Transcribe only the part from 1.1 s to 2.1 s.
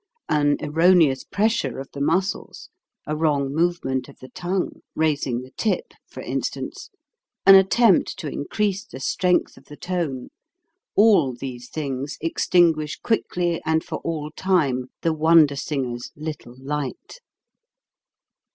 pressure of the